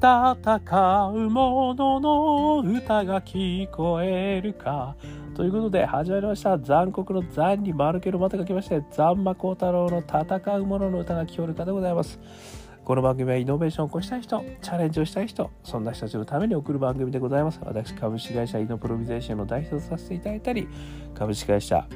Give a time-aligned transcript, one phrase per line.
[0.00, 4.96] 戦う者の歌が聞こえるか。
[5.34, 6.58] ということで始まりました。
[6.58, 12.18] 残酷の残に丸けのまたが来まして、残魔高太郎の戦う者の歌が聞こえるかでございます。
[12.82, 17.60] この番組はイノベーションを起こしたい人、チャレンジをしたい人、そんな人たちのために送る番組でございます。
[17.62, 20.66] 私、株式会社イノプロビゼーションの代表をさせていただいたり、
[21.14, 21.86] 株式会社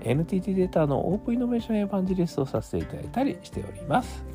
[0.00, 4.33] NTT データのオープンイノベーションエヴァンジリストをさせていただいたりしております。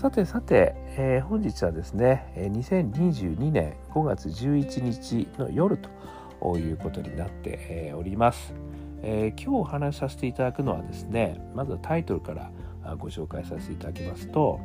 [0.00, 8.54] さてさて、えー、本日はですね、2022年5月11日の夜ということになっております。
[9.02, 14.60] えー、今日お話しさせていただくのはですね、まずはタイトルからご紹介させていただきますと、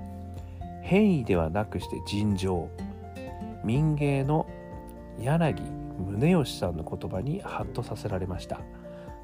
[0.84, 2.70] 変異ではなくして尋常、
[3.64, 4.46] 民芸の
[5.20, 5.64] 柳
[6.12, 8.62] 宗義さんの言葉にハッとさせられました。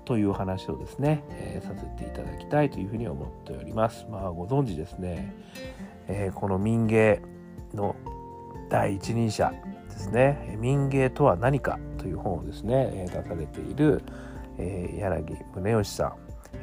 [0.06, 4.06] という話をですね、えー、させていただきたいというふうに思っております。
[4.10, 5.34] まあご存知ですね、
[6.08, 7.22] えー、この民芸
[7.74, 7.96] の
[8.70, 9.52] 第一人者
[9.90, 14.02] ですね民芸とは何かという本をですね出されている、
[14.58, 16.14] えー、柳宗悦さん、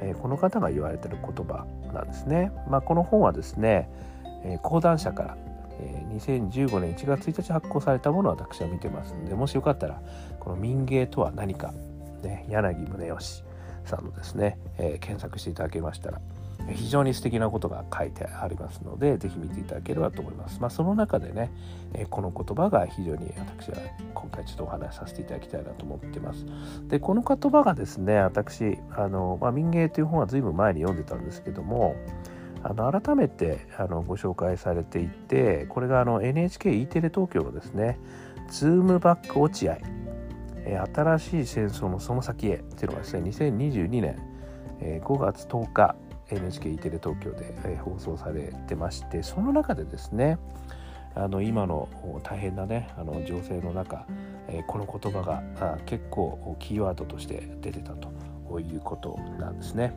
[0.00, 2.52] えー、この方が言われている言葉なんですね。
[2.68, 3.90] まあ、この本はですね、
[4.44, 5.36] えー、講談社から、
[5.80, 10.00] えー、2015年1月1日発行されたものを私は見てますのでもしよかったら
[10.40, 11.74] この民芸とは何か、
[12.22, 13.44] ね、柳宗悦
[13.84, 16.20] さんのですね、えー、検索していただけましたら
[16.74, 20.60] 非常に素敵なことが書いてありますので、ぜひ見ていただければと思います。
[20.60, 21.52] まあ、その中でね、
[21.94, 23.76] えこの言葉が非常に私は
[24.14, 26.44] 今回ちょっとお話しさせていただきたいなと思ってます。
[26.88, 31.94] で、この言葉がですね、私、あの、まあ、民芸という本は随分前に読んでたんですけども、
[32.62, 38.00] あの改めてあのご紹介されていて、これがあの NHKE テレ東京のですね、
[38.48, 39.78] ズームバック落合、
[40.66, 44.18] え新しい戦争のその先へっていうのがですね、2022年
[44.80, 45.94] え5月10日、
[46.30, 50.38] NHK テレ東京で、え放送されてましてその中でですね
[51.14, 51.88] あの今の
[52.22, 54.06] 大変なねあの情勢の中、
[54.48, 59.92] えこの言葉があ結構キーワードとして出てたということなんですね。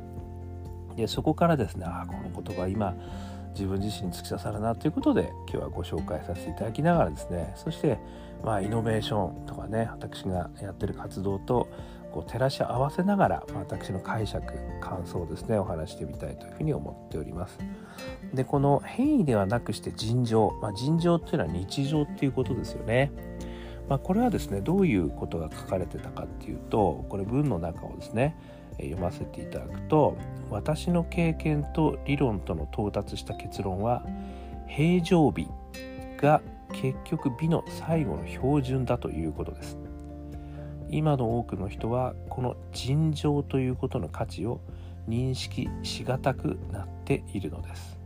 [0.96, 2.96] でそこからですねあこの言葉今
[3.52, 8.00] 自分自身に突き刺さるなということで今日はご紹介させていただきながらですねそして
[8.44, 11.68] まあイノベーションとかね私がやってる活動と
[12.12, 17.58] こう照らし合わせながらまあ私の解釈感想をですねお話してみたいというふうに思っております。
[18.34, 23.12] でこの変異ではなくして尋常、まあ、尋常っていうのは日常っていうことですよね。
[23.88, 28.38] まあ、これはですねどういうことが書かれてたかっていうとこれ文の中をですね
[28.84, 30.18] 読ませていただくと
[30.50, 34.04] 私の経験と理論との到達した結論は
[34.68, 35.48] 平常美
[36.18, 36.42] が
[36.72, 39.78] 結局美の最後の標準だということです
[40.90, 44.60] 今の多くの人はこの尋常ということの価値を
[45.08, 48.00] 認識しがたくなっているのです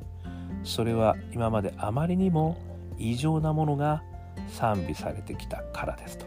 [0.64, 2.58] それは今まであまりにも
[2.98, 4.04] 異常なものが
[4.48, 6.26] 賛美されてきたからですと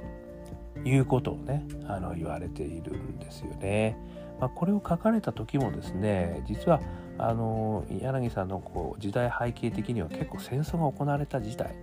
[0.85, 3.97] いうことをねあの言われているんですよね。
[4.41, 6.81] まあ、これを書かれた時もですね実は
[7.19, 11.75] あの柳さんのこう時代背景的には結構戦争が行われた時代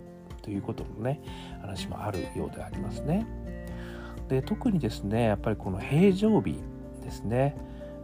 [0.42, 1.22] ということのね
[1.62, 3.26] 話もあるようでありますね。
[4.30, 6.60] で特にですねやっぱりこの平常日
[7.02, 7.56] ですね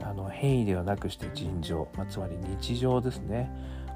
[0.01, 3.51] あの変異ではなくして尋常、まあ、つまり日常ですね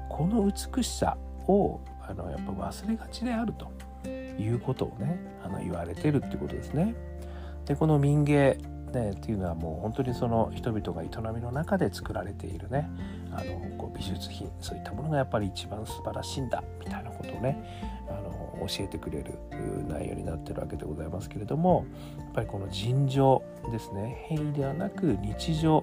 [0.08, 1.16] この美しさ
[1.46, 6.94] をあのやっぱ忘れがちであるということをねあの言われてるってことですね。
[7.66, 8.58] でこの民芸
[8.94, 12.88] ね、っていうのはもう本当にその人々が営みの中で作られているね
[13.32, 17.58] あのこう美術品そういったものがやっぱり一番素晴らしいんだみたいなことをね
[18.08, 19.34] あの教えてくれる
[19.88, 21.86] 内容になってるわけでございますけれども
[22.18, 25.82] やっぱりこの尋常ですね変異ではなく日常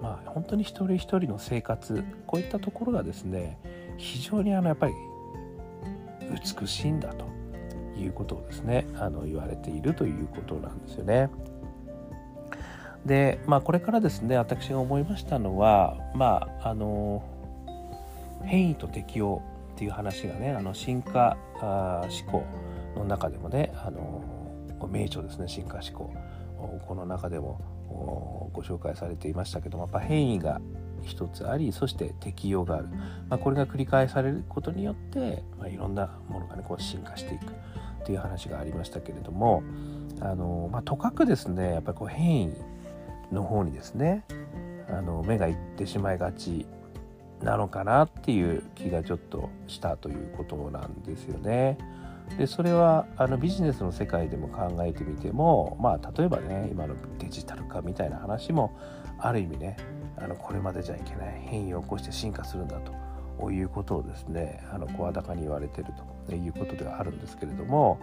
[0.00, 3.58] まあ本当に一人一人の生活こういったところがですね
[3.98, 4.92] 非常にあのやっぱり
[6.60, 7.26] 美しいんだと
[7.96, 11.30] いうことをですねあの言われているということなんですよね。
[13.06, 17.22] でまあこれからですね私が思いましたのはまああの
[18.44, 19.42] 変異と適応
[19.74, 22.44] っていう話がねあの進化あ思考
[22.96, 24.22] の中でもねあの
[24.90, 26.12] 名著ですね進化思考
[26.86, 27.60] この中でも
[28.52, 30.60] ご紹介されていましたけどもやっぱ変異が
[31.02, 32.88] 一つありそして適用がある、
[33.28, 39.62] まあ、これが繰り返されることによって、まあ、いろんなものがねこう進化していくっていう話がありましたけれども
[40.20, 42.54] あの、まあ、とかくですねやっぱりこう変異
[43.32, 44.24] の方にですね
[44.88, 46.66] あの目がいってしまいがち
[47.42, 51.78] なのかなっていう気がちょっとしたということなんですよね。
[52.38, 58.78] でそれはあのビジネスの世界でも考えてみてもまあ例えばね今のデジタル化みたいな話も
[59.18, 59.76] ある意味ね
[60.16, 62.78] あのこれまでじゃいけない変異を起こして進化するんだ
[63.38, 65.88] ということをですねあの声高に言われてる
[66.28, 67.98] ということではあるんですけれども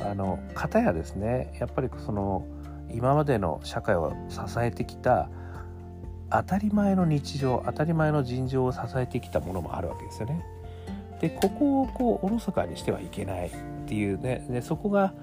[0.00, 2.46] あの方やですねやっぱりその
[2.90, 5.28] 今までの社会を支えてきた
[6.30, 10.44] 当たり前の日常当たり前の尋常を支えてきたものもあるわけですよね。
[11.20, 13.52] でここをこうおろそかにしてはいけないっ
[13.86, 14.46] ていうね。
[14.48, 15.14] でそこが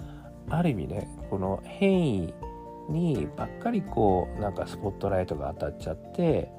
[0.49, 2.33] ある意味ねこの変異
[2.89, 6.51] にばっかりこうなんかスポットライトが当たっちゃって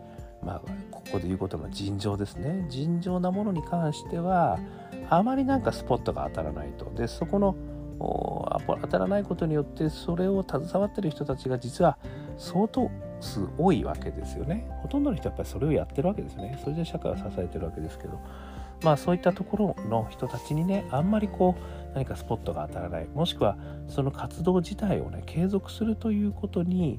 [0.45, 2.67] まあここで言うことの尋常ですね。
[2.69, 4.59] 尋常なものに関しては
[5.09, 6.91] あまりなんかスポットが当たらないと。
[6.95, 7.57] でそこの
[8.01, 11.99] 当たらないことによってそれを携わってる人たちが実は
[12.39, 14.67] 相当数多いわけですよね。
[14.83, 16.59] ほとんどの人はやっぱりそれをやってるわけですよね。
[16.63, 18.19] それで社会を支えてるわけですけど。
[18.83, 23.09] まあそういったところの人たちにねあんまりこう何かスポットが当たらない。
[23.09, 23.59] もしくは
[23.89, 26.99] その活動自体をね継続するということに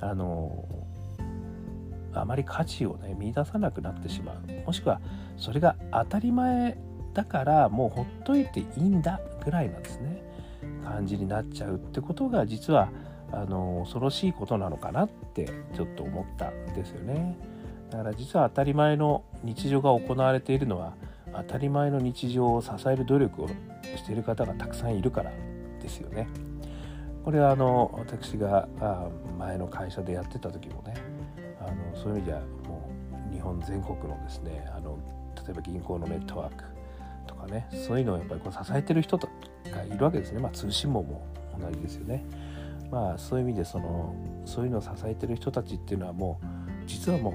[0.00, 0.64] あの
[2.14, 4.66] あまり価値をね見出さなくなってしまう。
[4.66, 5.00] もしくは
[5.36, 6.78] それが当たり前
[7.12, 10.22] だからもうほっといていいんだぐらいなんですね。
[10.84, 12.90] 感じになっちゃうってことが実は
[13.32, 17.36] あの恐ろしいことなのかなってちょっと思ったんですよね
[17.90, 20.94] だから実は当たり前の日常が行われているのは
[21.32, 23.48] 当たり前の日常を支える努力を
[23.96, 25.32] している方がたくさんいるから
[25.82, 26.28] ですよね。
[27.24, 28.68] これはあの私が
[29.36, 30.94] 前の会社でやってた時もね
[31.60, 32.88] あのそういう意味ではも
[33.30, 34.96] う日本全国のですねあの
[35.44, 36.64] 例えば銀行のネットワーク
[37.26, 39.18] とかねそういうのをやっぱりこう支えてる人
[39.76, 41.26] がいるわけですね、まあ、通信網も
[41.60, 42.24] 同じですよね。
[42.90, 44.14] まあそういう意味でその
[44.44, 46.46] そういうのを支えてる人たちっていうのはもう
[46.86, 47.34] 実はもう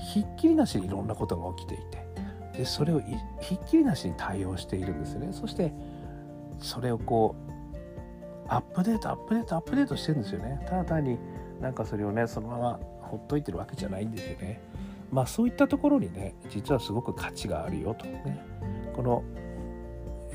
[0.00, 3.00] ひっきりなしにいろんなことが起きていてでそれを
[3.40, 5.32] ひっきりなしに対応しているんですよね。
[5.32, 5.72] そして
[6.60, 7.50] それをこう
[8.48, 10.64] アップデートアップデートアップデートしてるんですよね。
[10.66, 11.18] ただ単に
[11.60, 14.60] なんかそれをねそのままほっといてるわけじゃないんですよね。
[15.10, 18.40] まあそういったところにね実はすごく価値があるよとね。
[18.94, 19.22] この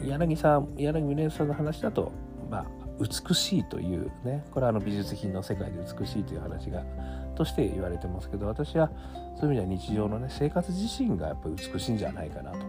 [0.02, 2.12] 柳さん柳宗さんの話だと
[2.50, 2.66] まあ
[3.00, 6.84] 美しいというねこれはあの美術品の世界で美しいという話が
[7.36, 8.92] として言われてますけど私は
[9.40, 12.60] そういう意味では日常のね生活自身がやっぱり美しいんじゃないかなと。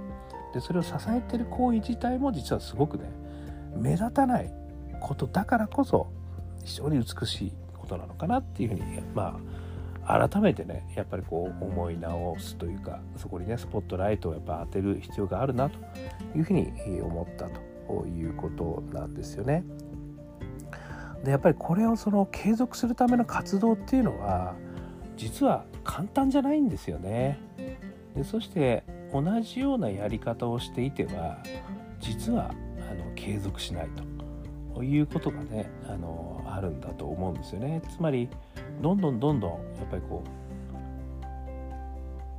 [0.55, 3.11] でそれを支えてる行為自体も実はすごくね
[3.76, 4.53] 目立たない
[5.00, 6.06] ことだからこそ
[6.65, 8.81] 非常に美しいことなのかなっていうふうに
[9.15, 9.41] まあ
[10.06, 15.78] 改めてねやっぱりこう思い直すというかそこにねスポットライトをやっぱ当てる必要があるなと
[16.36, 19.64] いうふうに思ったということなんですよね。
[21.24, 24.54] でやっぱりこれをその継続するための活動っていうのは
[25.16, 27.38] 実は簡単じゃないんですよね。
[28.14, 31.38] でそして同じようなやり方をしていては
[31.98, 32.50] 実は
[32.90, 33.88] あの継続しない
[34.74, 37.80] ということがねあのあるんだと思うんですよね。
[37.88, 38.28] つまり
[38.81, 40.44] どんどんどんどんやっぱりこう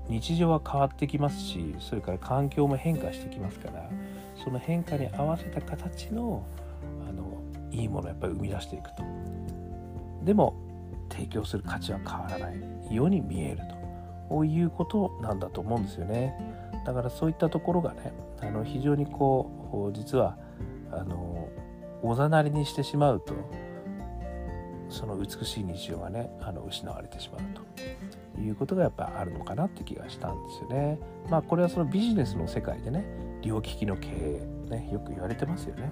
[0.08, 3.90] 日常は変わってきますしそれから環境も変化してきますから
[4.44, 6.46] その変化に合わせた形の
[7.10, 7.42] あの
[7.72, 9.04] いいものをやっぱり生み出していくと。
[10.24, 10.56] でも
[11.10, 12.96] 提供する価値は変わらない。
[12.96, 13.62] ように見える
[14.30, 14.44] と。
[14.44, 16.36] いうことなんだと思うんですよね。
[16.86, 18.12] だからそういったところがね
[18.42, 20.38] あの非常にこう実は
[20.92, 21.50] あの
[22.02, 23.34] おざなりにしてしまうと
[24.90, 27.42] その美しい日常がねあの失われてしまう
[28.36, 31.00] ということがやっぱあるのかなって気がしたんですよね。
[31.30, 33.06] まあこれはそのビジネスの世界でね
[33.42, 35.92] 両利きの経営ねよく言われてますよね。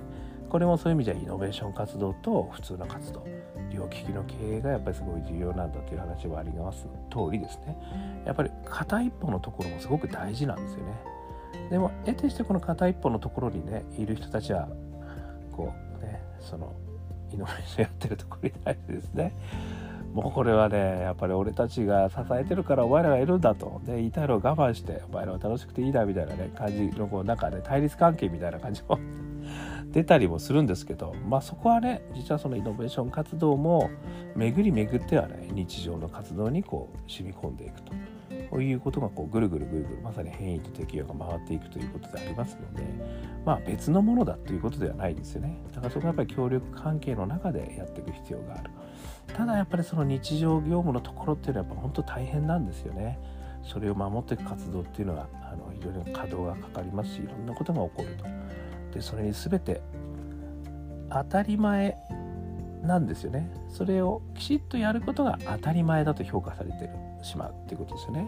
[0.54, 3.26] これもそういう意味じゃイノベーション活動と普通の活動
[3.72, 7.76] 両利きの経営がやっぱりすごい重要なんだという話はあります通りですね
[8.24, 11.14] やっぱり片一歩のところもすごく大事なんですよね
[11.72, 14.70] でも得てしてこの片一歩のところにねいる人たちは
[15.52, 16.76] こうねその
[17.34, 19.36] イノベーションやってるところに対してですね。
[20.14, 29.00] もうこれはねやっぱり俺たちが支えてるからお前らがいるんだと、ね、言いたいのを我慢してお前らは楽しくていいなみたいなね感じのこうなんかね対立関係みたいな感じも
[29.92, 33.90] 出たりもするんですけど、まあ、そこはね実はそのイノベーション活動も
[34.36, 37.92] 巡り巡ってはね日常の活動にこう染み込んでいくと。
[38.54, 42.84] こういうことがこうぐるぐるぐるぐるまさに変異と適用が回っていくということでありますので、
[43.44, 45.58] まあ、別のものだということではないですよね。
[45.74, 48.70] だからそこはやっぱり協力関係の中でやっていく必要がある。
[49.36, 53.18] ただやっぱりその日常業務のところっていうのはやっぱ本当大変なんですよね。
[53.64, 58.26] それを守っていく活動っていうのはあの非常に稼働がかかりますしいろんなことが起こると。
[58.94, 59.82] でそれに全て
[61.10, 61.98] 当たり前
[62.84, 63.52] なんですよね。
[63.70, 67.03] それをきちっとやることが当たり前だと評価されてる。
[67.24, 68.28] しまうっていうことですよね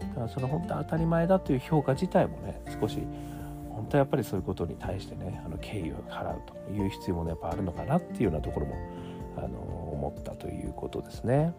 [0.00, 2.98] だからその本当当たり前だという評価自体もね少し
[3.70, 8.76] 本当はやっぱりそういうことに対してねあの敬意を払うという必要も、ね、やっぱあるのかなっていうようなところも
[9.36, 9.58] あの
[9.92, 11.52] 思ったということですね。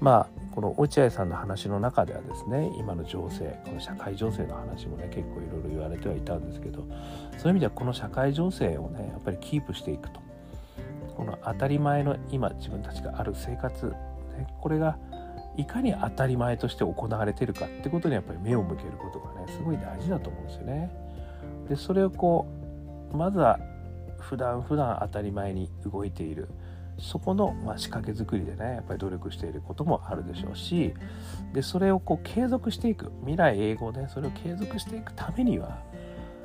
[0.00, 10.20] まあこの落合さんの話の中ではですね今の情勢この社会情勢の話もね結構いろいろ言われてはいたんですけどそういう意味ではこの社会情勢をねやっぱりキープしていくと
[11.16, 13.94] この当たり前の今自分たちがある生活、ね、
[14.60, 14.96] これが
[15.56, 20.90] いかに当たり前として行われてるかってことにやっぱり目を向けることがねすごい大事だと思うんですよね。
[21.68, 22.46] でそれをこ
[23.12, 23.58] うまずは
[24.18, 26.48] 普段普段当たり前に動いている。
[26.96, 30.94] そこの、まあ、仕掛け作りでねやっぱり努力していることもあるでしょうし
[31.52, 33.10] でそれをこう継続していく。
[33.22, 35.82] 未来英語でそれを継続していくためには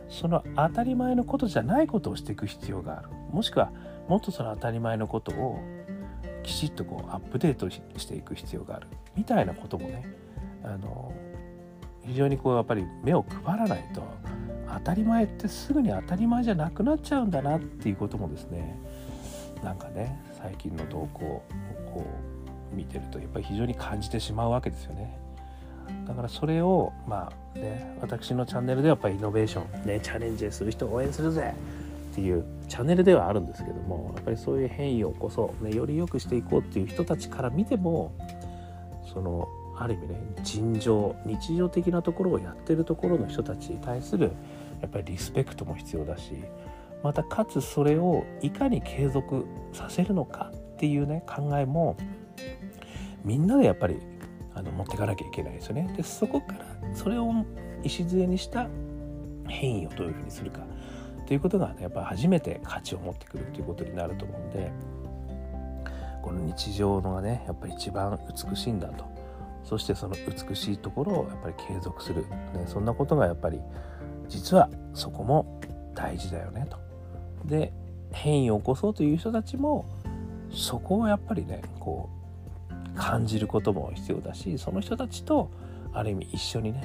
[0.10, 3.10] その当たり前のことじゃないことをしていく必要がある。
[3.32, 3.72] もしくは
[4.08, 5.60] もっとその当たり前のことを
[6.42, 8.88] きちっとこうアップデートしていく必要がある。
[9.16, 10.06] みたいなこともね
[10.64, 11.14] あの
[12.06, 14.04] 非常にこうやっぱり目を配らないと
[14.74, 18.80] 当たり前ってすぐに当たり前じゃなくなっちゃうんだなっていうこともですね
[19.64, 21.44] なんかね最近の動向を
[21.94, 22.06] こ
[22.74, 25.18] う見てるとやっぱり非常に感じてしまうわけですよね。
[26.08, 31.54] だからそれをまあね私のチャンネルではやっぱりイノベーションねチャレンジする人を応援するぜ
[32.12, 38.12] っていうチャンネルではあるんですけどもやっぱりそういう変異を起こそう、ね、より良くしていこうっていう人たちから見ても
[39.14, 39.48] その
[39.78, 44.32] ある意味ね尋常日常的なところをやってるところの人たちに対する
[44.82, 46.34] やっぱりリスペクトも必要だし
[47.04, 51.96] またかつそれをいかに継続させるのかっていうね考えも
[53.24, 54.00] みんなでやっぱり
[54.54, 55.94] あの持っていかなきゃいけないですよね。
[55.96, 57.34] でそこからそれを
[57.84, 58.68] 礎にした
[59.48, 60.62] 変異をどういうふうにするか
[61.26, 64.72] ということが、ね、やっぱり初めて価値を持ってくるということになると思うんで
[66.22, 69.06] この日常のがねやっぱり一番美しいんだと
[69.64, 72.24] そしてその美しいところをやっぱり継続する、
[72.54, 73.60] ね、そんなことがやっぱり
[74.28, 75.60] 実はそこも
[75.96, 76.78] 大事だよねと。
[77.46, 77.74] で
[78.12, 79.86] 変異を起こそうという人たちも
[80.52, 82.10] そこをやっぱりねこ
[82.96, 85.50] う感じることも必要だしその人たちと
[85.94, 86.84] ある意味一緒にね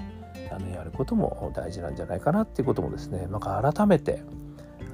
[0.53, 4.23] あのやることも大事なんじゃないかなっていうこともですねなんか改めて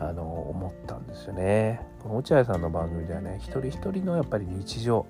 [0.01, 1.81] あの思ったんですよね。
[2.03, 5.07] この落合さんの番組ではね一人一人のやっぱり日常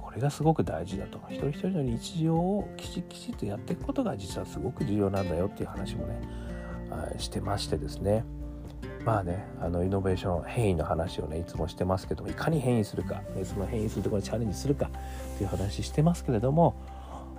[0.00, 6.20] これがすごく大事だと一人一人の日常をきちきちっとやっていくことが実はすごく重要なんだよっていう話もね
[7.18, 8.24] してましてですね
[9.04, 16.74] まあねあのイノベーション変異の話をねいつもしてますけどもいかに変異するか、ね、その変異するところにチャレンジするかっていう話してますけれども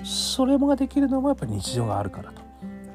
[0.03, 2.47] それもができるのもやっぱり日常があるからと。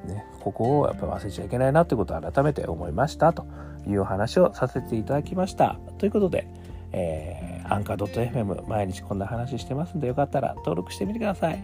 [0.06, 3.46] ね、ここをやっぱり忘れちゃいけないなということを改めて思いましたと
[3.88, 5.78] いう話をさせていただきました。
[5.98, 6.46] ということで、
[6.92, 11.62] えー、アンカー .fm 毎日こんな話してますんでよかったら登録してみてください。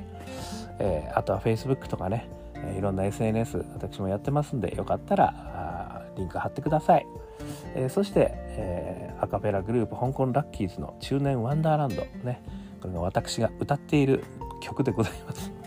[0.79, 7.07] えー、あとは Facebook とかね、え、いろんな SNS 私もやってますんでよかったらリンク貼ってください。
[7.75, 12.43] えー、そして、えー、アカペラグループ香港ラッキーズの中年ワンダーランドね
[12.81, 14.25] これが私が歌っている
[14.61, 15.58] 曲でございます。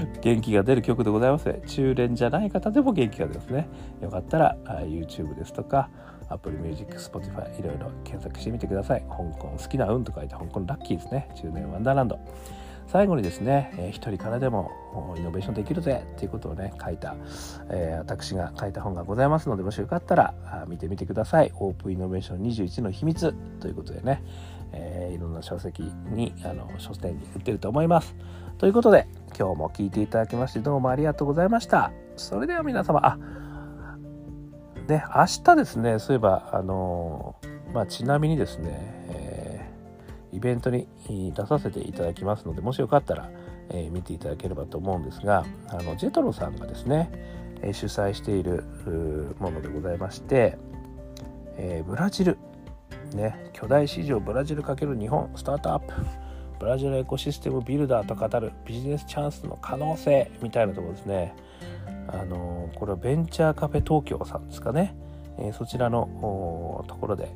[0.20, 1.60] 元気が出る曲でございます。
[1.66, 3.68] 中連じゃない方でも元気が出ますね。
[4.00, 5.88] よかったら YouTube ですとか
[6.28, 9.04] Apple Music、Spotify いろいろ検索してみてください。
[9.08, 11.28] 香港好きな運と書いて香港ラッキーですね。
[11.34, 12.18] 中年ワンダーランド。
[12.86, 14.70] 最後にですね、えー、一人からでも
[15.18, 17.16] イノベーションできるぜっていうことをね書いた、
[17.68, 20.34] えー、私が書いた本がございますのでもしよかったら
[20.68, 24.22] 見てみてくださいオープンイノベーション21の秘密ということでね、
[24.72, 28.14] えー、いろんな書籍にあの書店に売ってると思います
[28.58, 29.06] ということで
[29.38, 31.92] 今日も聞いていただきましてどうもありがとうございました。
[32.16, 33.18] それでは皆様あ
[34.88, 37.36] ね明日ですねそういえばあの
[37.74, 38.70] まあちなみにですね、
[39.10, 40.88] えー、イベントに
[41.34, 43.30] 出させていただきますのでもしよかったら、
[43.68, 47.10] えー、見ていただければと思うんですがあのジェトロさんがですね、
[47.60, 48.64] え、主催している
[49.38, 50.56] ものでございまして、
[51.58, 52.38] えブラジル
[53.12, 55.92] ね、巨大市場ブラジル×日本スタートアップ
[56.58, 61.34] ブラジルエコシステムビルダーと語るビジネスチャンスの可能性みたいなところですね。
[62.08, 64.94] あのこれはベンチャーカフェ東京さんですかね、
[65.38, 67.28] えー、そちらのところで、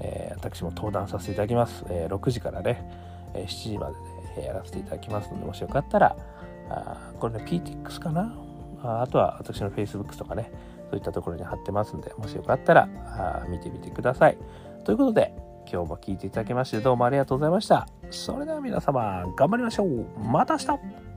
[0.00, 2.84] えー、私も登壇させていただきます、えー、6時からね、
[3.34, 3.88] え7時ま
[4.36, 6.16] でで、やらせていただきますのでもしよかったら
[6.70, 8.34] あこれね PTX かな？
[8.82, 10.52] ああとは私の Facebook とかね
[10.90, 14.38] そういったところに貼ってますんでもしよかったらあ見てみてください。
[14.84, 15.34] ということで、
[15.70, 17.86] 今日も聴いていただきましてどうもありがとうございました。
[18.10, 20.06] それでは皆様、頑張りましょう。
[20.18, 21.07] また明日